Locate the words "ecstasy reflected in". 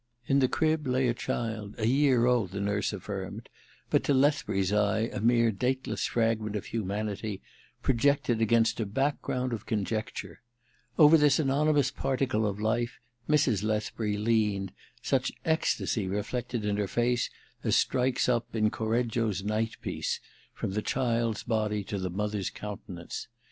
15.45-16.77